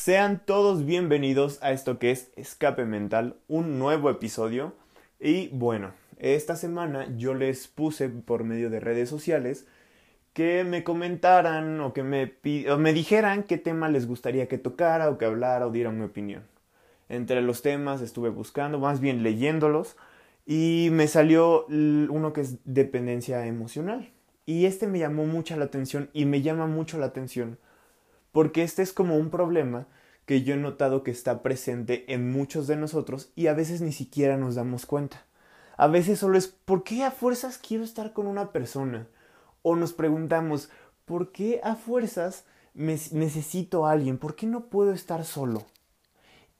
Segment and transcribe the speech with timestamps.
[0.00, 4.72] Sean todos bienvenidos a esto que es Escape Mental, un nuevo episodio.
[5.20, 9.66] Y bueno, esta semana yo les puse por medio de redes sociales
[10.32, 12.32] que me comentaran o que me,
[12.94, 16.44] dijeran qué tema les gustaría que tocara o que hablara o diera mi opinión.
[17.10, 19.98] Entre los temas estuve buscando, más bien leyéndolos,
[20.46, 24.10] y me salió uno que es dependencia emocional.
[24.46, 27.58] Y este me llamó mucho la atención y me llama mucho la atención
[28.32, 29.86] porque este es como un problema
[30.26, 33.92] que yo he notado que está presente en muchos de nosotros y a veces ni
[33.92, 35.24] siquiera nos damos cuenta.
[35.76, 39.08] A veces solo es ¿por qué a fuerzas quiero estar con una persona?
[39.62, 40.70] O nos preguntamos
[41.04, 42.44] ¿por qué a fuerzas
[42.74, 44.18] necesito a alguien?
[44.18, 45.64] ¿Por qué no puedo estar solo?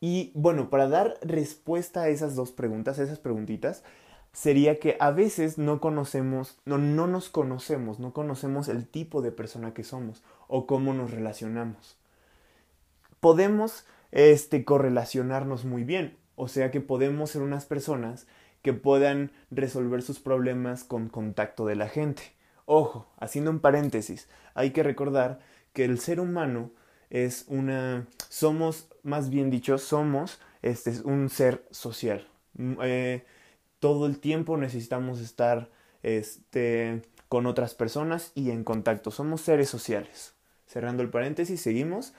[0.00, 3.84] Y bueno, para dar respuesta a esas dos preguntas, a esas preguntitas,
[4.32, 9.32] sería que a veces no conocemos, no, no nos conocemos, no conocemos el tipo de
[9.32, 11.96] persona que somos o cómo nos relacionamos.
[13.20, 18.26] Podemos este, correlacionarnos muy bien, o sea que podemos ser unas personas
[18.62, 22.22] que puedan resolver sus problemas con contacto de la gente.
[22.66, 25.40] Ojo, haciendo un paréntesis, hay que recordar
[25.72, 26.70] que el ser humano
[27.10, 32.28] es una, somos, más bien dicho, somos este, un ser social.
[32.54, 33.24] Mm, eh,
[33.80, 35.68] todo el tiempo necesitamos estar
[36.02, 39.10] este, con otras personas y en contacto.
[39.10, 40.34] Somos seres sociales.
[40.66, 42.14] Cerrando el paréntesis, seguimos.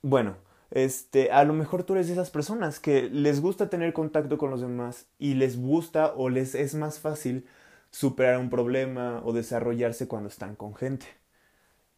[0.00, 0.36] bueno,
[0.70, 4.50] este, a lo mejor tú eres de esas personas que les gusta tener contacto con
[4.50, 7.46] los demás y les gusta o les es más fácil
[7.90, 11.06] superar un problema o desarrollarse cuando están con gente.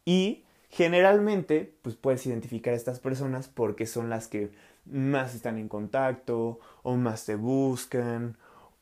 [0.05, 4.51] Y generalmente, pues puedes identificar a estas personas porque son las que
[4.85, 8.37] más están en contacto o más te buscan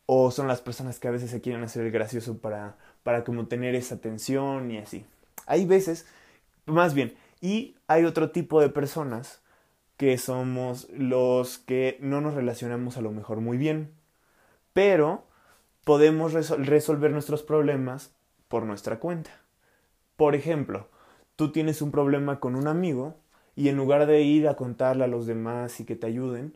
[0.05, 3.75] o son las personas que a veces se quieren hacer gracioso para, para como tener
[3.75, 5.05] esa atención y así.
[5.45, 6.07] Hay veces,
[6.65, 9.41] más bien, y hay otro tipo de personas
[9.97, 13.91] que somos los que no nos relacionamos a lo mejor muy bien,
[14.73, 15.27] pero
[15.83, 18.11] podemos resolver nuestros problemas
[18.47, 19.31] por nuestra cuenta.
[20.15, 20.87] Por ejemplo,
[21.35, 23.17] tú tienes un problema con un amigo
[23.59, 26.53] y en lugar de ir a contarle a los demás y que te ayuden,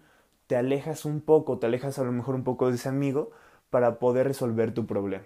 [0.47, 3.31] te alejas un poco, te alejas a lo mejor un poco de ese amigo
[3.69, 5.25] para poder resolver tu problema.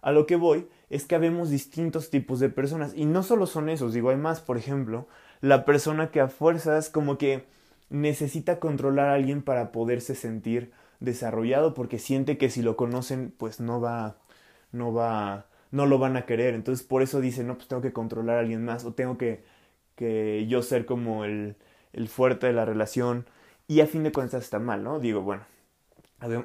[0.00, 3.68] A lo que voy es que habemos distintos tipos de personas y no solo son
[3.68, 5.08] esos, digo, hay más, por ejemplo,
[5.40, 7.46] la persona que a fuerzas como que
[7.90, 10.70] necesita controlar a alguien para poderse sentir
[11.00, 14.18] desarrollado porque siente que si lo conocen pues no va
[14.70, 17.92] no va no lo van a querer entonces por eso dice no pues tengo que
[17.92, 19.42] controlar a alguien más o tengo que
[19.96, 21.56] que yo ser como el,
[21.92, 23.26] el fuerte de la relación
[23.68, 25.00] y a fin de cuentas está mal, ¿no?
[25.00, 25.44] Digo, bueno,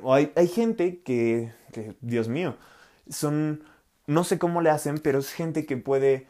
[0.05, 1.51] hay, hay gente que,
[2.01, 2.55] Dios mío,
[3.09, 3.63] son,
[4.05, 6.27] no sé cómo le hacen, pero es gente que puede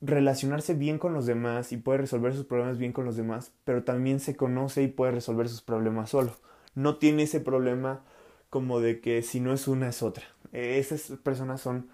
[0.00, 3.84] relacionarse bien con los demás y puede resolver sus problemas bien con los demás, pero
[3.84, 6.36] también se conoce y puede resolver sus problemas solo.
[6.74, 8.02] No tiene ese problema
[8.50, 10.24] como de que si no es una es otra.
[10.52, 11.88] Esas personas son,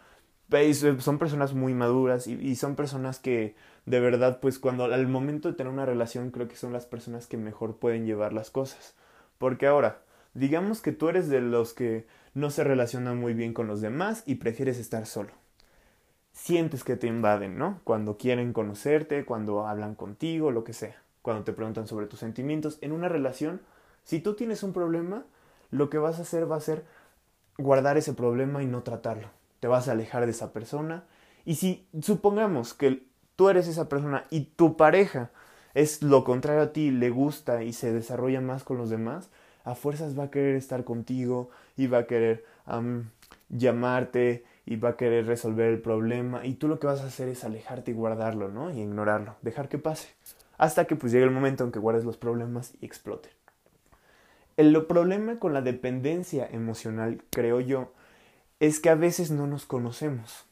[1.00, 3.54] son personas muy maduras y, y son personas que
[3.86, 7.26] de verdad, pues cuando al momento de tener una relación creo que son las personas
[7.26, 8.94] que mejor pueden llevar las cosas.
[9.38, 10.00] Porque ahora,
[10.32, 14.22] digamos que tú eres de los que no se relacionan muy bien con los demás
[14.26, 15.30] y prefieres estar solo.
[16.32, 17.80] Sientes que te invaden, ¿no?
[17.84, 22.78] Cuando quieren conocerte, cuando hablan contigo, lo que sea, cuando te preguntan sobre tus sentimientos.
[22.80, 23.60] En una relación,
[24.02, 25.24] si tú tienes un problema,
[25.70, 26.84] lo que vas a hacer va a ser
[27.58, 29.28] guardar ese problema y no tratarlo.
[29.64, 31.04] Te vas a alejar de esa persona.
[31.46, 35.30] Y si supongamos que tú eres esa persona y tu pareja
[35.72, 39.30] es lo contrario a ti, le gusta y se desarrolla más con los demás,
[39.64, 41.48] a fuerzas va a querer estar contigo
[41.78, 42.44] y va a querer
[43.48, 47.28] llamarte y va a querer resolver el problema y tú lo que vas a hacer
[47.28, 48.70] es alejarte y guardarlo, ¿no?
[48.70, 50.08] Y ignorarlo, dejar que pase,
[50.58, 53.32] hasta que pues llegue el momento en que guardes los problemas y exploten.
[54.58, 57.94] El problema con la dependencia emocional, creo yo,
[58.60, 60.46] es que a veces no nos conocemos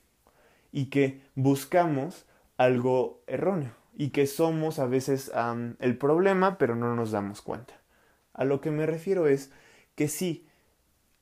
[0.70, 2.26] y que buscamos
[2.56, 5.30] algo erróneo y que somos a veces
[5.78, 7.75] el problema pero no nos damos cuenta.
[8.32, 9.50] A lo que me refiero es
[9.94, 10.46] que sí,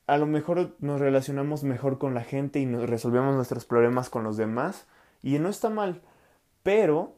[0.07, 4.23] a lo mejor nos relacionamos mejor con la gente y nos resolvemos nuestros problemas con
[4.23, 4.87] los demás
[5.21, 6.01] y no está mal,
[6.63, 7.15] pero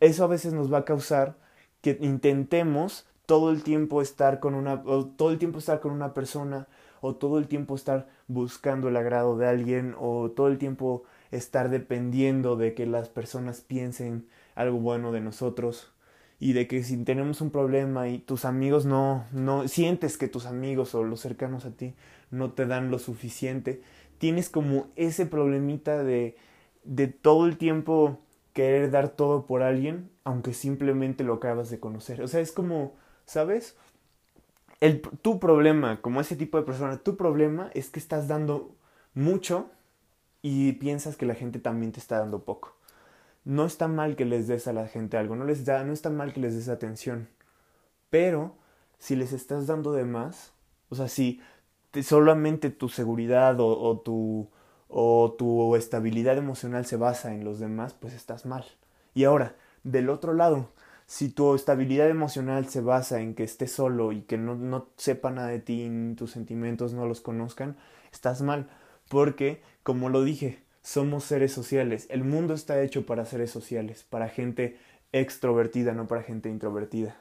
[0.00, 1.36] eso a veces nos va a causar
[1.80, 6.12] que intentemos todo el tiempo estar con una o todo el tiempo estar con una
[6.12, 6.68] persona
[7.00, 11.70] o todo el tiempo estar buscando el agrado de alguien o todo el tiempo estar
[11.70, 15.92] dependiendo de que las personas piensen algo bueno de nosotros
[16.38, 20.46] y de que si tenemos un problema y tus amigos no no sientes que tus
[20.46, 21.94] amigos o los cercanos a ti
[22.30, 23.82] no te dan lo suficiente,
[24.18, 26.36] tienes como ese problemita de
[26.84, 28.18] de todo el tiempo
[28.52, 32.22] querer dar todo por alguien, aunque simplemente lo acabas de conocer.
[32.22, 32.94] O sea, es como,
[33.24, 33.76] ¿sabes?
[35.22, 38.74] Tu problema, como ese tipo de persona, tu problema es que estás dando
[39.14, 39.70] mucho
[40.42, 42.74] y piensas que la gente también te está dando poco.
[43.44, 46.10] No está mal que les des a la gente algo, no les da, no está
[46.10, 47.28] mal que les des atención.
[48.10, 48.56] Pero
[48.98, 50.52] si les estás dando de más,
[50.88, 51.40] o sea, si
[52.02, 54.48] solamente tu seguridad o, tu,
[54.88, 58.64] o tu estabilidad emocional se basa en los demás, pues estás mal.
[59.14, 60.70] Y ahora, del otro lado,
[61.12, 65.30] si tu estabilidad emocional se basa en que estés solo y que no, no sepa
[65.30, 65.86] nada de ti,
[66.16, 67.76] tus sentimientos no los conozcan,
[68.10, 68.70] estás mal.
[69.10, 72.06] Porque, como lo dije, somos seres sociales.
[72.08, 74.78] El mundo está hecho para seres sociales, para gente
[75.12, 77.14] extrovertida, no para gente introvertida.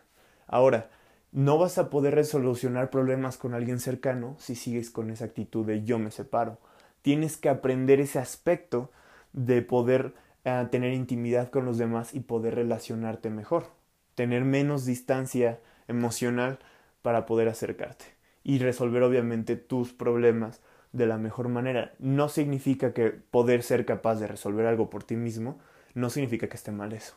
[0.48, 0.90] Ahora,
[1.34, 5.84] no vas a poder resolucionar problemas con alguien cercano si sigues con esa actitud de
[5.84, 6.60] yo me separo.
[7.02, 8.90] Tienes que aprender ese aspecto
[9.34, 10.14] de poder
[10.46, 13.81] eh, tener intimidad con los demás y poder relacionarte mejor.
[14.22, 16.60] Tener menos distancia emocional
[17.02, 18.06] para poder acercarte
[18.44, 21.94] y resolver obviamente tus problemas de la mejor manera.
[21.98, 25.58] No significa que poder ser capaz de resolver algo por ti mismo,
[25.96, 27.16] no significa que esté mal eso.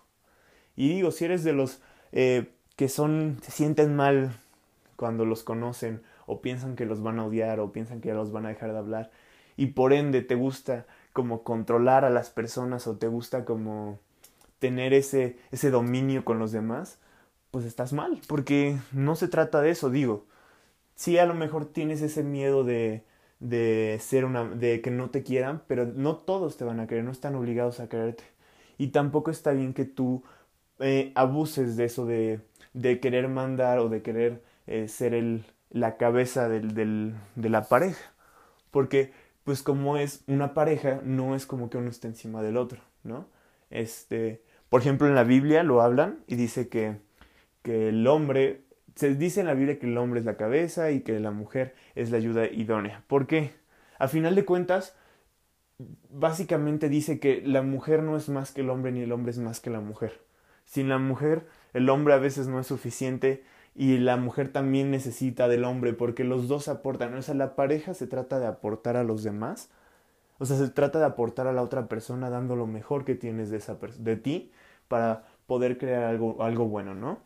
[0.77, 4.41] Y digo, si eres de los eh, que son, se sienten mal
[4.97, 8.47] cuando los conocen, o piensan que los van a odiar, o piensan que los van
[8.47, 9.11] a dejar de hablar,
[9.59, 13.99] y por ende te gusta como controlar a las personas, o te gusta como
[14.59, 16.99] tener ese, ese dominio con los demás,
[17.51, 20.27] pues estás mal, porque no se trata de eso, digo.
[20.95, 23.05] Sí, a lo mejor tienes ese miedo de,
[23.41, 27.05] de ser una de que no te quieran, pero no todos te van a querer,
[27.05, 28.25] no están obligados a quererte.
[28.79, 30.23] Y tampoco está bien que tú
[30.81, 32.41] eh, abuses de eso de,
[32.75, 37.69] de querer mandar o de querer eh, ser el, la cabeza del, del, de la
[37.69, 38.13] pareja.
[38.71, 39.13] Porque,
[39.45, 43.27] pues como es una pareja, no es como que uno esté encima del otro, ¿no?
[43.75, 46.97] Este, por ejemplo, en la Biblia lo hablan y dice que,
[47.63, 51.01] que el hombre se dice en la Biblia que el hombre es la cabeza y
[51.01, 53.05] que la mujer es la ayuda idónea.
[53.09, 53.53] ¿Por qué?
[53.99, 54.97] A final de cuentas,
[56.11, 59.39] básicamente dice que la mujer no es más que el hombre ni el hombre es
[59.39, 60.21] más que la mujer.
[60.65, 63.45] Sin la mujer, el hombre a veces no es suficiente
[63.75, 67.15] y la mujer también necesita del hombre porque los dos aportan.
[67.15, 69.71] O sea, la pareja se trata de aportar a los demás.
[70.45, 73.49] O sea, se trata de aportar a la otra persona dando lo mejor que tienes
[73.49, 74.53] de, esa de ti
[74.89, 77.19] para poder crear algo, algo bueno, ¿no?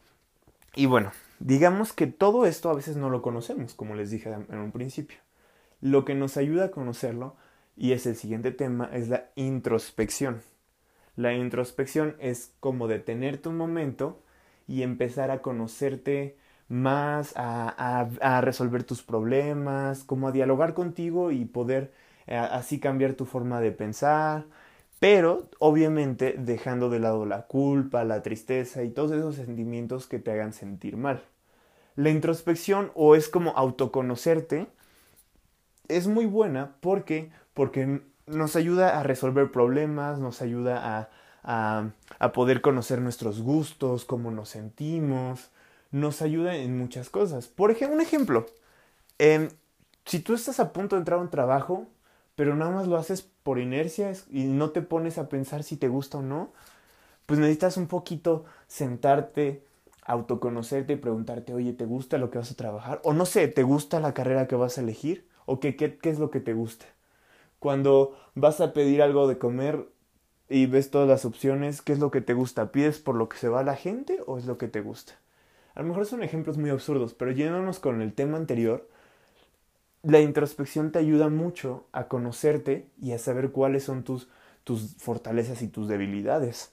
[0.77, 1.11] Y bueno,
[1.41, 5.19] digamos que todo esto a veces no lo conocemos, como les dije en un principio.
[5.81, 7.35] Lo que nos ayuda a conocerlo,
[7.77, 10.41] y es el siguiente tema, es la introspección.
[11.17, 14.23] La introspección es como detenerte un momento
[14.69, 16.39] y empezar a conocerte
[16.69, 21.93] más, a, a, resolver tus problemas, como a dialogar contigo y poder
[22.31, 24.45] así cambiar tu forma de pensar,
[25.01, 30.33] pero obviamente dejando de lado la culpa, la tristeza y todos esos sentimientos que te
[30.33, 31.23] hagan sentir mal.
[31.97, 34.69] La introspección o es como autoconocerte
[35.89, 41.09] es muy buena porque porque nos ayuda a resolver problemas, nos ayuda a,
[41.43, 41.91] a,
[42.21, 45.51] a poder conocer nuestros gustos, cómo nos sentimos,
[45.91, 47.49] nos ayuda en muchas cosas.
[47.49, 48.47] Por ejemplo, un ejemplo,
[49.19, 49.49] eh,
[50.05, 51.87] si tú estás a punto de entrar a un trabajo,
[52.39, 55.89] pero nada más lo haces por inercia y no te pones a pensar si te
[55.89, 56.53] gusta o no,
[57.27, 59.65] pues necesitas un poquito sentarte,
[60.05, 63.01] autoconocerte y preguntarte, oye, ¿te gusta lo que vas a trabajar?
[63.03, 65.27] O no sé, ¿te gusta la carrera que vas a elegir?
[65.47, 66.87] ¿O qué, qué, qué es lo que te gusta?
[67.59, 69.89] Cuando vas a pedir algo de comer
[70.49, 72.71] y ves todas las opciones, ¿qué es lo que te gusta?
[72.71, 75.15] ¿Pides por lo que se va la gente o es lo que te gusta?
[75.75, 78.89] A lo mejor son ejemplos muy absurdos, pero yéndonos con el tema anterior,
[80.03, 84.29] la introspección te ayuda mucho a conocerte y a saber cuáles son tus,
[84.65, 86.73] tus fortalezas y tus debilidades.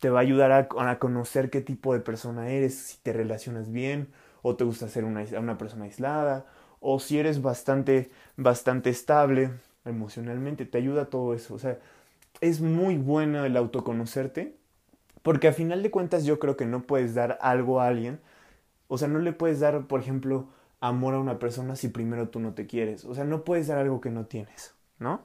[0.00, 4.08] Te va a ayudar a, conocer qué tipo de persona eres, si te relacionas bien
[4.42, 6.46] o te gusta ser una, una persona aislada
[6.80, 9.50] o si eres bastante, bastante estable
[9.84, 10.66] emocionalmente.
[10.66, 11.54] Te ayuda todo eso.
[11.54, 11.78] O sea,
[12.40, 14.54] es muy bueno el autoconocerte
[15.22, 18.20] porque a final de cuentas yo creo que no puedes dar algo a alguien.
[18.88, 20.48] O sea, no le puedes dar, por ejemplo,
[20.88, 23.04] amor a una persona si primero tú no te quieres.
[23.04, 25.22] O sea, no puedes dar algo que no tienes, ¿no?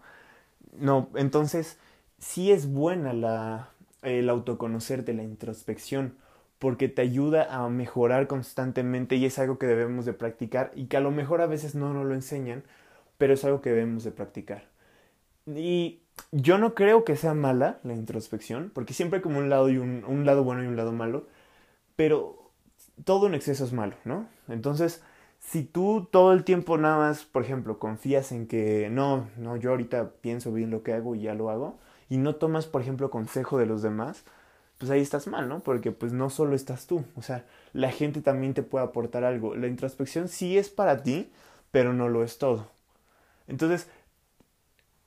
[0.77, 1.77] No, entonces
[2.17, 3.69] sí es buena la,
[4.01, 6.15] el autoconocerte, la introspección,
[6.59, 10.97] porque te ayuda a mejorar constantemente y es algo que debemos de practicar y que
[10.97, 12.63] a lo mejor a veces no nos lo enseñan,
[13.17, 14.63] pero es algo que debemos de practicar.
[15.45, 16.01] Y
[16.31, 19.77] yo no creo que sea mala la introspección, porque siempre hay como un lado y
[19.77, 21.27] un, un lado bueno y un lado malo,
[21.97, 22.51] pero
[23.03, 24.27] todo en exceso es malo, ¿no?
[24.47, 25.01] Entonces,
[25.49, 29.71] si tú todo el tiempo nada más, por ejemplo, confías en que no, no, yo
[29.71, 33.09] ahorita pienso bien lo que hago y ya lo hago, y no tomas, por ejemplo,
[33.09, 34.23] consejo de los demás,
[34.77, 35.61] pues ahí estás mal, ¿no?
[35.61, 39.55] Porque pues no solo estás tú, o sea, la gente también te puede aportar algo.
[39.55, 41.31] La introspección sí es para ti,
[41.71, 42.67] pero no lo es todo.
[43.47, 43.87] Entonces,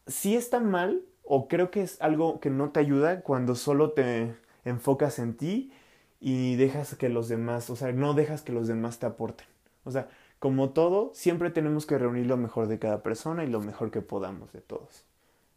[0.08, 4.34] sí está mal, o creo que es algo que no te ayuda cuando solo te
[4.64, 5.72] enfocas en ti
[6.20, 9.46] y dejas que los demás, o sea, no dejas que los demás te aporten.
[9.84, 10.08] O sea,
[10.42, 14.00] como todo, siempre tenemos que reunir lo mejor de cada persona y lo mejor que
[14.00, 15.04] podamos de todos.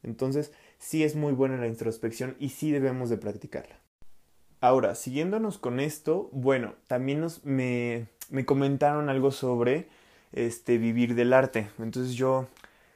[0.04, 3.80] Entonces, sí es muy buena la introspección y sí debemos de practicarla.
[4.62, 9.88] Ahora, siguiéndonos con esto, bueno, también nos, me, me comentaron algo sobre
[10.34, 11.72] este vivir del arte.
[11.80, 12.46] Entonces yo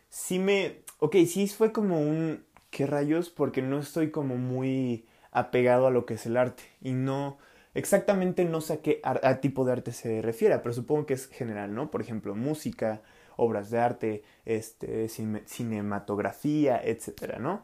[0.10, 0.82] sí me...
[1.00, 2.44] Ok, sí fue como un...
[2.70, 3.32] ¿Qué rayos?
[3.32, 6.62] Porque no estoy como muy apegado a lo que es el arte.
[6.84, 7.40] Y no...
[7.80, 9.02] Exactamente no sé a qué
[9.42, 11.90] tipo de arte se refiere, pero supongo que es general, ¿no?
[11.92, 13.02] Por ejemplo, música,
[13.38, 17.64] obras de arte, este, cinematografía, etcétera, ¿no?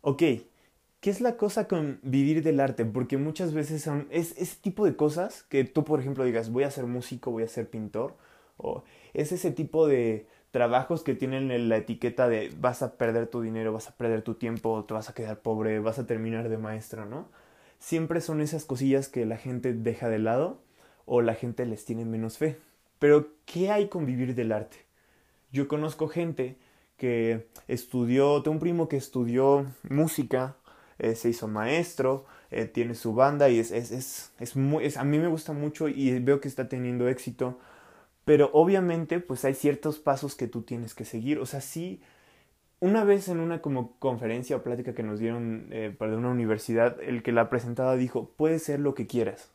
[0.00, 0.18] Ok,
[1.00, 2.84] ¿qué es la cosa con vivir del arte?
[2.84, 6.64] Porque muchas veces son, es ese tipo de cosas que tú, por ejemplo, digas, voy
[6.64, 8.16] a ser músico, voy a ser pintor,
[8.56, 8.82] o
[9.14, 13.72] es ese tipo de trabajos que tienen la etiqueta de vas a perder tu dinero,
[13.72, 17.04] vas a perder tu tiempo, te vas a quedar pobre, vas a terminar de maestro,
[17.06, 17.28] ¿no?
[17.82, 20.62] Siempre son esas cosillas que la gente deja de lado
[21.04, 22.56] o la gente les tiene menos fe.
[23.00, 24.76] Pero, ¿qué hay con vivir del arte?
[25.50, 26.56] Yo conozco gente
[26.96, 30.54] que estudió, tengo un primo que estudió música,
[31.00, 35.02] eh, se hizo maestro, eh, tiene su banda y es, es, es, es muy, a
[35.02, 37.58] mí me gusta mucho y veo que está teniendo éxito
[38.24, 41.38] pero obviamente, pues hay ciertos pasos que tú tienes que seguir.
[41.38, 42.00] O sea, sí,
[42.82, 47.00] una vez en una como conferencia o plática que nos dieron eh, para una universidad,
[47.00, 49.52] el que la presentaba dijo, puede ser lo que quieras.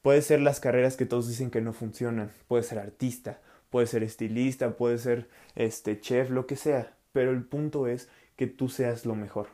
[0.00, 2.30] Puede ser las carreras que todos dicen que no funcionan.
[2.48, 6.94] Puede ser artista, puede ser estilista, puede ser este chef, lo que sea.
[7.12, 9.48] Pero el punto es que tú seas lo mejor.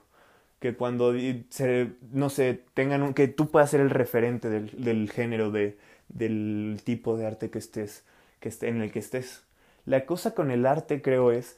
[0.60, 1.12] Que cuando
[1.50, 5.76] se, no sé, tengan un, que tú puedas ser el referente del, del género, de,
[6.08, 8.04] del tipo de arte que estés
[8.42, 9.44] que esté, en el que estés.
[9.86, 11.56] La cosa con el arte creo es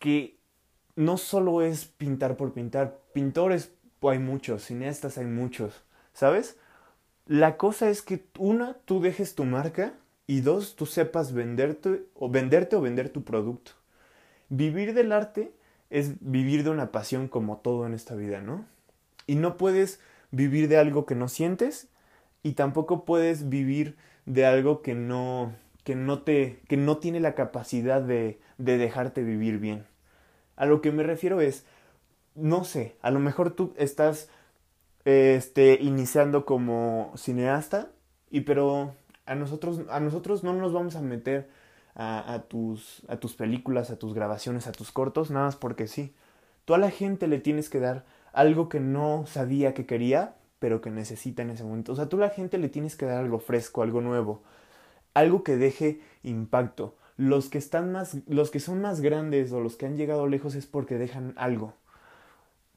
[0.00, 0.37] que
[0.98, 3.70] no solo es pintar por pintar, pintores
[4.02, 6.56] hay muchos, cineastas hay muchos, ¿sabes?
[7.24, 9.94] La cosa es que una, tú dejes tu marca
[10.26, 13.72] y dos, tú sepas venderte o venderte o vender tu producto.
[14.48, 15.52] Vivir del arte
[15.88, 18.66] es vivir de una pasión como todo en esta vida, ¿no?
[19.28, 20.00] Y no puedes
[20.32, 21.86] vivir de algo que no sientes
[22.42, 27.36] y tampoco puedes vivir de algo que no que no te que no tiene la
[27.36, 29.86] capacidad de, de dejarte vivir bien.
[30.58, 31.64] A lo que me refiero es,
[32.34, 34.28] no sé, a lo mejor tú estás
[35.04, 37.90] este, iniciando como cineasta,
[38.30, 38.92] y pero
[39.24, 41.48] a nosotros, a nosotros no nos vamos a meter
[41.94, 46.14] a, tus, a tus películas, a tus grabaciones, a tus cortos, nada más porque sí.
[46.64, 50.80] Tú a la gente le tienes que dar algo que no sabía que quería, pero
[50.80, 51.92] que necesita en ese momento.
[51.92, 54.42] O sea, tú a la gente le tienes que dar algo fresco, algo nuevo
[55.18, 56.96] algo que deje impacto.
[57.18, 60.54] Los que están más, los que son más grandes o los que han llegado lejos
[60.54, 61.74] es porque dejan algo.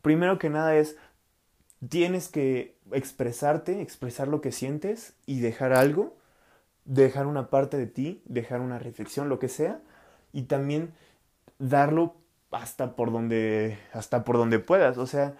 [0.02, 0.98] Primero que nada es
[1.88, 6.18] tienes que expresarte, expresar lo que sientes y dejar algo,
[6.86, 9.80] dejar una parte de ti, dejar una reflexión, lo que sea,
[10.34, 10.92] y también
[11.60, 12.16] darlo
[12.52, 15.36] hasta por donde hasta por donde puedas, o sea,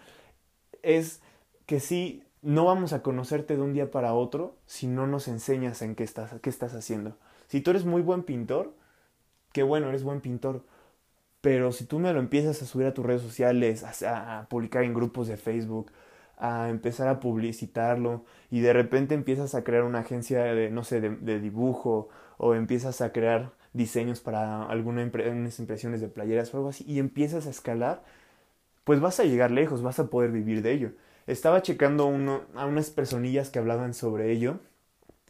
[0.84, 1.22] es
[1.66, 5.82] que sí no vamos a conocerte de un día para otro si no nos enseñas
[5.82, 7.18] en qué estás, qué estás haciendo.
[7.48, 8.74] Si tú eres muy buen pintor,
[9.54, 10.64] qué bueno, eres buen pintor.
[11.42, 14.94] Pero si tú me lo empiezas a subir a tus redes sociales, a, publicar en
[14.94, 15.92] grupos de Facebook,
[16.38, 21.02] a empezar a publicitarlo y de repente empiezas a crear una agencia de, no sé,
[21.02, 26.84] de, dibujo o empiezas a crear diseños para algunas impresiones de playeras o algo así
[26.88, 28.04] y empiezas a escalar,
[28.84, 30.92] pues vas a llegar lejos, vas a poder vivir de ello
[31.28, 34.60] estaba checando uno, a unas personillas que hablaban sobre ello,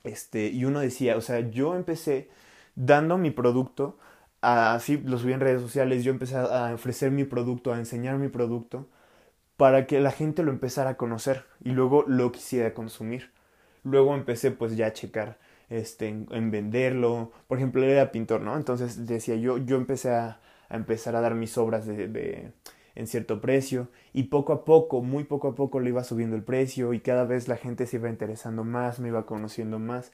[0.03, 2.29] este, y uno decía, o sea, yo empecé
[2.75, 3.97] dando mi producto,
[4.41, 8.27] así lo subí en redes sociales, yo empecé a ofrecer mi producto, a enseñar mi
[8.27, 8.87] producto,
[9.57, 13.31] para que la gente lo empezara a conocer y luego lo quisiera consumir.
[13.83, 15.37] Luego empecé pues ya a checar
[15.69, 17.31] este, en, venderlo.
[17.47, 18.57] Por ejemplo, él era pintor, ¿no?
[18.57, 22.51] Entonces decía yo, yo empecé a, empezar a dar mis obras de, de
[22.95, 26.43] en cierto precio y poco a poco, muy poco a poco le iba subiendo el
[26.43, 30.11] precio y cada vez la gente se iba interesando más, me iba conociendo más.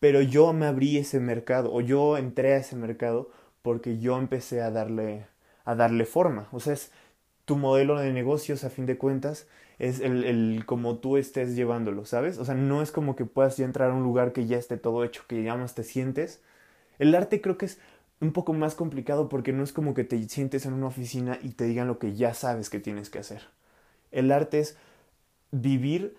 [0.00, 3.30] Pero yo me abrí ese mercado o yo entré a ese mercado
[3.62, 5.26] porque yo empecé a darle
[5.64, 6.48] a darle forma.
[6.52, 6.92] O sea, es
[7.44, 9.46] tu modelo de negocios a fin de cuentas
[9.78, 12.38] es el, el como tú estés llevándolo, ¿sabes?
[12.38, 14.76] O sea, no es como que puedas ya entrar a un lugar que ya esté
[14.76, 16.42] todo hecho, que ya más te sientes.
[16.98, 17.80] El arte creo que es
[18.20, 21.50] un poco más complicado porque no es como que te sientes en una oficina y
[21.50, 23.42] te digan lo que ya sabes que tienes que hacer.
[24.12, 24.76] El arte es
[25.52, 26.16] vivir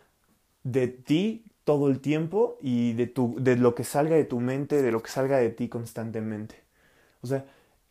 [0.64, 4.82] de ti todo el tiempo y de, tu, de lo que salga de tu mente,
[4.84, 6.63] de lo que salga de ti constantemente.
[7.24, 7.46] O sea,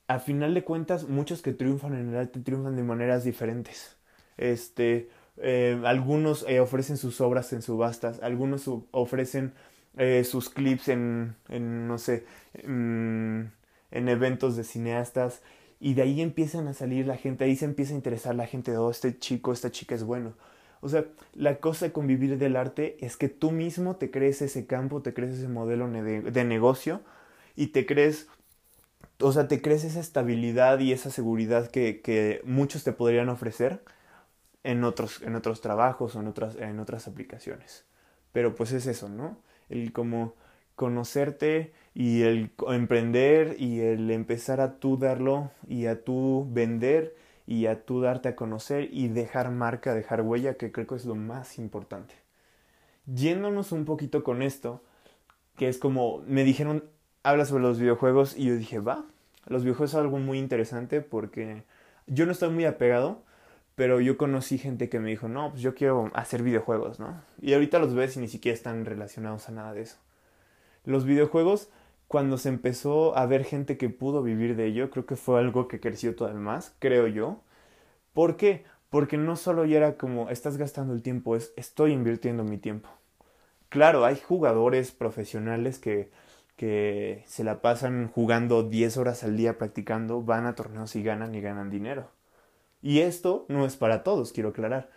[0.07, 3.97] al final de cuentas, muchos que triunfan en el arte triunfan de maneras diferentes.
[4.37, 5.09] Este,
[5.39, 9.55] eh, algunos eh, ofrecen sus obras en subastas, algunos ofrecen
[9.97, 13.53] eh, sus clips en, en no sé, en,
[13.91, 15.43] en, eventos de cineastas
[15.81, 18.71] y de ahí empiezan a salir la gente, ahí se empieza a interesar la gente
[18.71, 20.35] de, oh, este chico, esta chica es bueno.
[20.81, 24.67] O sea, la cosa de convivir del arte es que tú mismo te crees ese
[24.67, 27.01] campo, te crees ese modelo de, de negocio
[27.57, 28.29] y te crees
[29.23, 33.83] o sea, te crees esa estabilidad y esa seguridad que, muchos te podrían ofrecer
[34.65, 37.85] en otros, en otros trabajos o en otras, en otras aplicaciones.
[38.33, 39.39] Pero pues es eso, ¿no?
[39.69, 40.35] El como
[40.75, 47.15] conocerte y el emprender y el empezar a tú darlo y a tú vender
[47.47, 51.05] y a tú darte a conocer y dejar marca, dejar huella, que creo que es
[51.05, 52.15] lo más importante.
[53.07, 54.83] Yéndonos un poquito con esto,
[55.57, 56.85] que es como me dijeron,
[57.23, 59.05] habla sobre los videojuegos y yo dije, va,
[59.47, 61.65] los videojuegos es algo muy interesante porque
[62.07, 63.23] yo no estoy muy apegado,
[63.75, 67.23] pero yo conocí gente que me dijo, no, pues yo quiero hacer videojuegos, ¿no?
[67.41, 69.97] Y ahorita los ves y ni siquiera están relacionados a nada de eso.
[70.85, 71.71] Los videojuegos,
[72.09, 75.69] cuando se empezó a ver gente que pudo vivir de ello, creo que fue algo
[75.69, 77.41] que creció todavía más, creo yo.
[78.13, 78.65] ¿Por qué?
[78.91, 82.91] Porque no solo ya era como, estás gastando el tiempo, es, estoy invirtiendo mi tiempo.
[83.71, 86.11] Claro, hay jugadores profesionales que,
[86.57, 91.35] que se la pasan jugando 10 horas al día practicando, van a torneos y ganan
[91.35, 92.11] y ganan dinero
[92.83, 94.91] y esto no es para todos, quiero aclarar.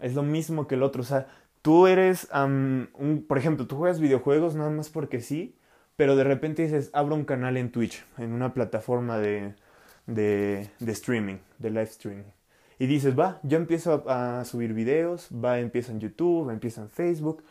[0.00, 1.02] Es lo mismo que el otro.
[1.02, 1.28] O sea,
[1.62, 5.56] tú eres, un, por ejemplo, tú juegas videojuegos nada más porque sí,
[5.96, 9.54] pero de repente dices, abro un canal en Twitch, en una plataforma de,
[10.06, 12.24] de, de streaming, de live streaming.
[12.78, 16.90] Y dices, va, yo empiezo a, a subir videos, va, empieza en YouTube, empieza en
[16.90, 17.44] Facebook,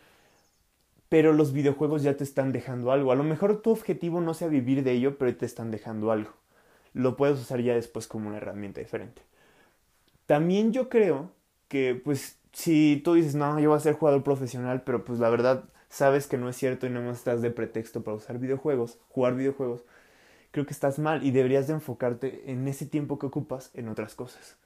[1.09, 3.11] pero los videojuegos ya te están dejando algo.
[3.11, 6.31] A lo mejor tu objetivo no sea vivir de ello, pero te están dejando algo.
[6.93, 9.21] Lo puedes usar ya después como una herramienta diferente.
[10.27, 11.31] También yo creo
[11.67, 15.29] que, pues, si tú dices, no, yo voy a ser jugador profesional, pero pues la
[15.29, 18.99] verdad sabes que no es cierto y no más estás de pretexto para usar videojuegos,
[19.09, 19.83] jugar videojuegos,
[20.51, 24.15] creo que estás mal y deberías de enfocarte en ese tiempo que ocupas en otras
[24.15, 24.57] cosas.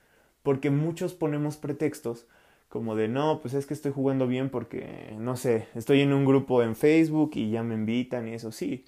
[0.42, 2.26] Porque muchos ponemos pretextos
[2.74, 6.24] como de, no, pues es que estoy jugando bien porque, no sé, estoy en un
[6.24, 8.84] grupo en Facebook y ya me invitan y eso sí.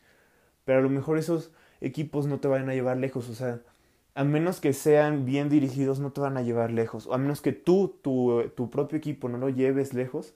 [0.64, 3.60] Pero a lo mejor esos equipos no te van a llevar lejos, o sea,
[4.16, 7.06] a menos que sean bien dirigidos, no te van a llevar lejos.
[7.06, 10.34] O a menos que tú, tu, tu propio equipo, no lo lleves lejos,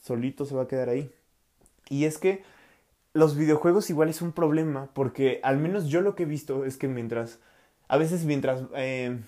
[0.00, 1.10] solito se va a quedar ahí.
[1.88, 2.44] Y es que
[3.14, 6.76] los videojuegos igual es un problema, porque al menos yo lo que he visto es
[6.76, 7.40] que mientras,
[7.88, 9.18] a veces mientras eh,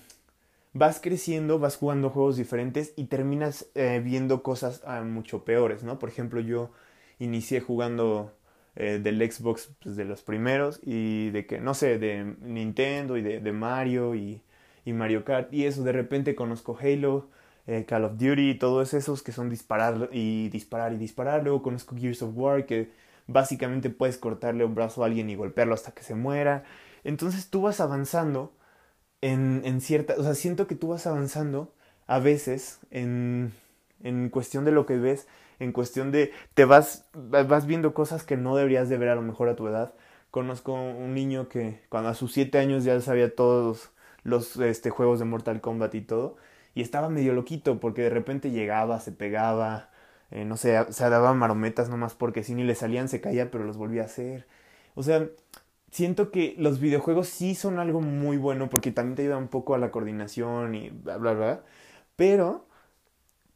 [0.75, 5.99] vas creciendo, vas jugando juegos diferentes y terminas eh, viendo cosas ah, mucho peores, ¿no?
[5.99, 6.69] Por ejemplo, yo
[7.17, 8.33] inicié jugando
[8.75, 13.21] eh, del Xbox pues, de los primeros y de que, no sé, de Nintendo y
[13.21, 14.43] de, Mario y,
[14.83, 17.29] y, Mario Kart y eso, de repente conozco Halo,
[17.67, 21.63] eh, Call of Duty y todos esos que son disparar y disparar y disparar, luego
[21.63, 22.91] conozco Gears of War que
[23.27, 26.65] básicamente puedes cortarle un brazo a alguien y golpearlo hasta que se muera,
[27.05, 28.51] entonces tú vas avanzando
[29.31, 31.73] en, cierta, o sea, siento que tú vas avanzando
[32.07, 33.53] a veces en,
[34.03, 35.27] en cuestión de lo que ves
[35.59, 39.21] en cuestión de te vas, vas viendo cosas que no deberías de ver a lo
[39.21, 39.93] mejor a tu edad.
[40.31, 43.91] Conozco un niño que cuando a sus siete años ya sabía todos
[44.23, 46.37] los este, juegos de Mortal Kombat y todo,
[46.73, 49.91] y estaba medio loquito porque de repente llegaba, se pegaba,
[50.31, 53.63] eh, no sé, se daba marometas nomás porque si ni le salían se caía, pero
[53.63, 54.47] los volvía a hacer.
[54.95, 55.27] O sea,
[55.95, 59.75] siento que los videojuegos sí son algo muy bueno porque también te ayudan un poco
[59.75, 61.63] a la coordinación y bla, bla, bla.
[62.17, 62.67] Pero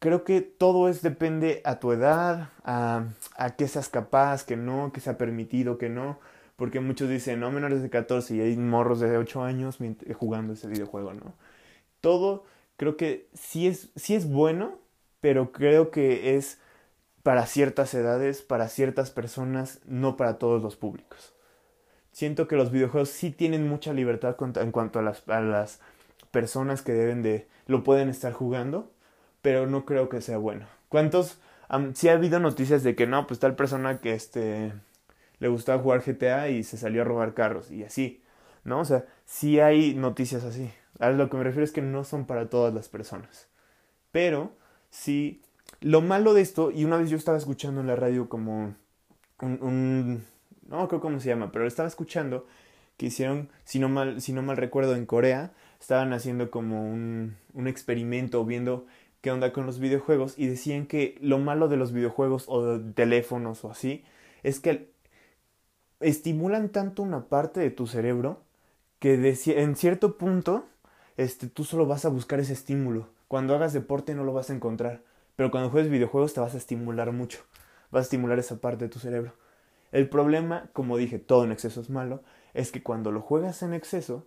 [0.00, 4.92] creo que todo es depende a tu edad, a, a que seas capaz, que no,
[4.92, 6.18] que sea permitido, que no.
[6.56, 9.78] Porque muchos dicen, no, menores de 14 y hay morros de 8 años
[10.18, 11.34] jugando ese videojuego, ¿no?
[12.00, 12.44] Todo
[12.76, 14.78] creo que sí es, sí es bueno,
[15.20, 16.58] pero creo que es
[17.22, 21.34] para ciertas edades, para ciertas personas, no para todos los públicos.
[22.12, 25.80] Siento que los videojuegos sí tienen mucha libertad en cuanto a las,
[26.30, 28.90] personas que deben de, lo pueden estar jugando,
[29.42, 30.66] pero no creo que sea bueno.
[30.88, 31.38] ¿Cuántos?
[31.94, 34.72] sí ha habido noticias de que no, pues tal persona que este
[35.38, 38.22] le gustaba jugar GTA y se salió a robar carros y así,
[38.64, 38.80] ¿no?
[38.80, 40.70] O sea, sí hay noticias así.
[40.98, 43.48] A lo que me refiero es que no son para todas las personas.
[44.12, 44.52] Pero
[44.90, 45.42] sí,
[45.80, 48.74] lo malo de esto, y una vez yo estaba escuchando en la radio como
[49.40, 50.24] un
[50.78, 52.46] no creo cómo se llama, pero estaba escuchando
[52.96, 57.36] que hicieron, si no mal, si no mal recuerdo, en Corea, estaban haciendo como un,
[57.54, 58.86] un experimento viendo
[59.20, 62.92] qué onda con los videojuegos y decían que lo malo de los videojuegos o de
[62.92, 64.04] teléfonos o así
[64.42, 64.90] es que
[66.00, 68.42] estimulan tanto una parte de tu cerebro
[68.98, 69.14] que
[69.46, 70.66] en cierto punto
[71.16, 73.08] este, tú solo vas a buscar ese estímulo.
[73.28, 75.02] Cuando hagas deporte no lo vas a encontrar,
[75.36, 77.40] pero cuando juegues videojuegos te vas a estimular mucho,
[77.90, 79.32] vas a estimular esa parte de tu cerebro.
[79.92, 82.22] El problema, como dije, todo en exceso es malo,
[82.54, 84.26] es que cuando lo juegas en exceso,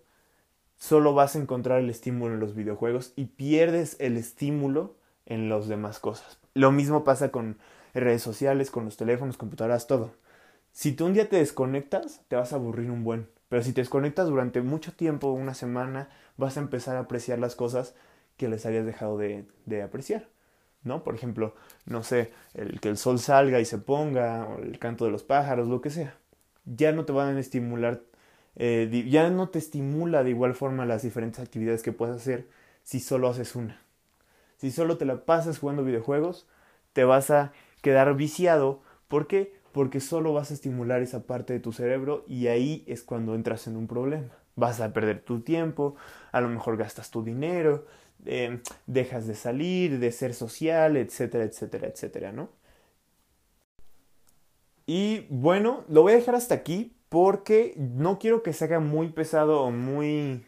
[0.78, 4.96] solo vas a encontrar el estímulo en los videojuegos y pierdes el estímulo
[5.26, 6.40] en las demás cosas.
[6.54, 7.58] Lo mismo pasa con
[7.94, 10.12] redes sociales, con los teléfonos, computadoras, todo.
[10.72, 13.30] Si tú un día te desconectas, te vas a aburrir un buen.
[13.50, 17.56] Pero si te desconectas durante mucho tiempo, una semana, vas a empezar a apreciar las
[17.56, 17.96] cosas
[18.38, 20.33] que les habías dejado de, de apreciar.
[20.84, 21.04] ¿No?
[21.04, 25.06] Por ejemplo, no sé, el que el sol salga y se ponga, o el canto
[25.06, 26.18] de los pájaros, lo que sea.
[26.66, 28.02] Ya no te van a estimular,
[28.56, 32.48] eh, ya no te estimula de igual forma las diferentes actividades que puedes hacer
[32.84, 33.82] si solo haces una.
[34.58, 36.48] Si solo te la pasas jugando videojuegos,
[36.94, 38.82] te vas a quedar viciado.
[39.08, 39.54] ¿Por qué?
[39.72, 43.68] Porque solo vas a estimular esa parte de tu cerebro y ahí es cuando entras
[43.68, 44.30] en un problema.
[44.56, 45.96] Vas a perder tu tiempo,
[46.32, 47.86] a lo mejor gastas tu dinero,
[48.26, 52.50] eh, dejas de salir, de ser social, etcétera, etcétera, etcétera, ¿no?
[54.86, 59.10] Y bueno, lo voy a dejar hasta aquí porque no quiero que se haga muy
[59.10, 60.46] pesado o muy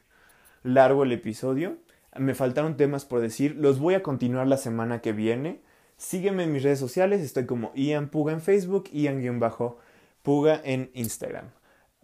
[0.64, 1.78] largo el episodio.
[2.18, 5.62] Me faltaron temas por decir, los voy a continuar la semana que viene.
[5.98, 11.52] Sígueme en mis redes sociales, estoy como Ian Puga en Facebook, Ian-Puga en Instagram.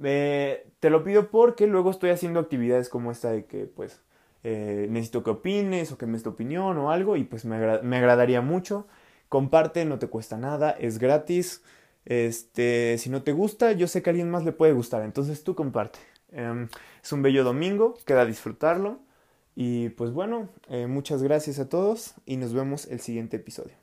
[0.03, 4.01] Eh, te lo pido porque luego estoy haciendo actividades como esta de que pues
[4.43, 7.58] eh, necesito que opines o que me des tu opinión o algo y pues me,
[7.82, 8.88] me, agradaría mucho.
[9.30, 11.63] Comparte, no te cuesta nada, es gratis.
[12.06, 15.43] Este, si no te gusta, yo sé que a alguien más le puede gustar, entonces
[15.43, 15.99] tú comparte.
[16.32, 16.69] Em,
[17.04, 18.99] es un bello domingo, queda disfrutarlo.
[19.56, 23.80] Y pues bueno, eh, muchas gracias a todos y nos vemos el siguiente episodio.